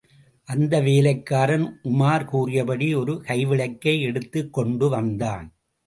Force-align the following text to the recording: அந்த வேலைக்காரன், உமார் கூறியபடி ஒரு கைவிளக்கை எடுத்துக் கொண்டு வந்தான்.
அந்த 0.47 0.79
வேலைக்காரன், 0.81 1.79
உமார் 1.83 2.25
கூறியபடி 2.25 2.95
ஒரு 2.95 3.21
கைவிளக்கை 3.27 4.01
எடுத்துக் 4.01 4.53
கொண்டு 4.53 4.89
வந்தான். 4.89 5.47